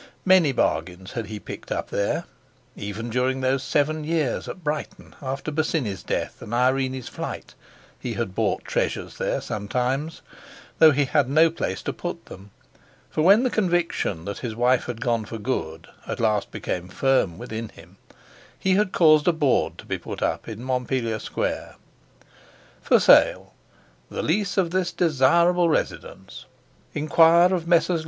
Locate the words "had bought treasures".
8.13-9.19